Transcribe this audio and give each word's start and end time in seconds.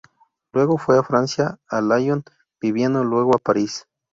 Luego 0.51 0.79
fue 0.79 0.97
a 0.97 1.03
Francia 1.03 1.59
a 1.69 1.79
Lyon, 1.79 2.23
viviendo 2.59 3.03
luego 3.03 3.35
a 3.35 3.37
París. 3.37 3.85